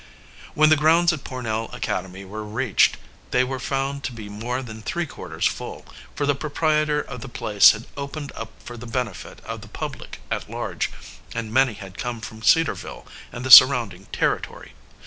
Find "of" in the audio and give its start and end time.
6.99-7.21, 9.45-9.61